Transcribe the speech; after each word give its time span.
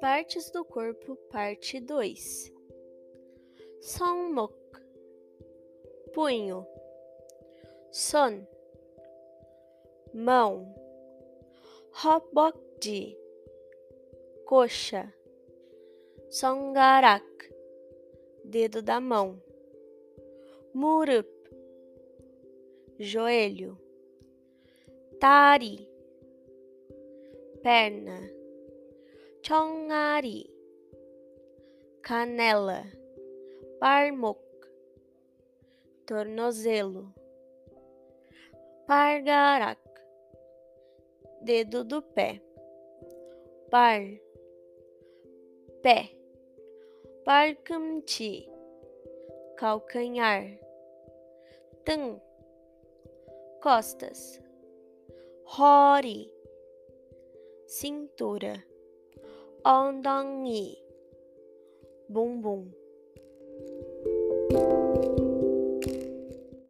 Partes 0.00 0.50
do 0.50 0.64
corpo, 0.64 1.16
parte 1.30 1.80
2. 1.80 2.52
Sonmok, 3.80 4.54
punho. 6.14 6.64
Son, 7.90 8.46
mão. 10.14 10.72
Hobokji, 12.04 13.18
coxa. 14.44 15.12
Songarak, 16.28 17.52
dedo 18.44 18.80
da 18.80 19.00
mão. 19.00 19.42
Murup, 20.72 21.28
joelho. 23.00 23.85
Tari, 25.18 25.88
perna. 27.62 28.20
Chongari, 29.40 30.44
canela. 32.02 32.84
Parmok, 33.80 34.38
tornozelo. 36.06 37.14
Pargarak, 38.86 39.78
dedo 41.42 41.82
do 41.82 42.02
pé. 42.02 42.42
Par, 43.70 44.02
pé. 45.82 46.10
Parkamti, 47.24 48.48
calcanhar. 49.56 50.58
Tan, 51.84 52.20
costas. 53.62 54.45
Hori, 55.48 56.28
cintura. 57.68 58.54
Ondongi, 59.64 60.74
bumbum. 62.08 62.66